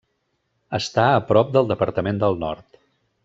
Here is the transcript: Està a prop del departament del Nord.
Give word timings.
Està 0.77 1.03
a 1.17 1.21
prop 1.31 1.53
del 1.57 1.71
departament 1.73 2.25
del 2.25 2.43
Nord. 2.47 2.81